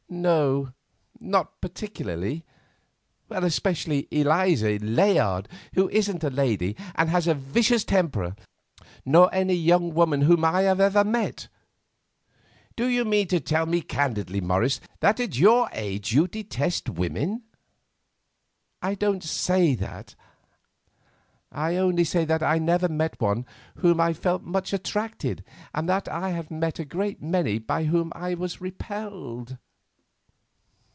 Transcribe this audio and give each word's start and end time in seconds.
"No, 0.13 0.73
not 1.21 1.61
particularly—especially 1.61 4.09
Eliza 4.11 4.77
Layard, 4.79 5.47
who 5.73 5.87
isn't 5.87 6.25
a 6.25 6.29
lady, 6.29 6.75
and 6.95 7.07
has 7.09 7.27
a 7.27 7.33
vicious 7.33 7.85
temper—nor 7.85 9.33
any 9.33 9.53
young 9.53 9.93
woman 9.93 10.23
whom 10.23 10.43
I 10.43 10.63
have 10.63 10.81
ever 10.81 11.05
met." 11.05 11.47
"Do 12.75 12.87
you 12.87 13.05
mean 13.05 13.29
to 13.29 13.39
tell 13.39 13.65
me 13.65 13.79
candidly, 13.81 14.41
Morris, 14.41 14.81
that 14.99 15.21
at 15.21 15.39
your 15.39 15.69
age 15.71 16.11
you 16.11 16.27
detest 16.27 16.89
women?" 16.89 17.43
"I 18.81 18.95
don't 18.95 19.23
say 19.23 19.75
that; 19.75 20.15
I 21.53 21.77
only 21.77 22.03
say 22.03 22.25
that 22.25 22.43
I 22.43 22.57
never 22.57 22.89
met 22.89 23.21
one 23.21 23.43
to 23.45 23.49
whom 23.75 24.01
I 24.01 24.11
felt 24.11 24.43
much 24.43 24.73
attracted, 24.73 25.41
and 25.73 25.87
that 25.87 26.09
I 26.09 26.31
have 26.31 26.51
met 26.51 26.79
a 26.79 26.85
great 26.85 27.21
many 27.21 27.59
by 27.59 27.85
whom 27.85 28.11
I 28.13 28.33
was 28.33 28.59
repelled." 28.59 29.57